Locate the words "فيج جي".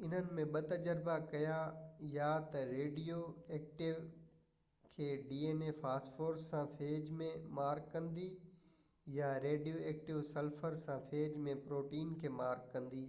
11.10-11.56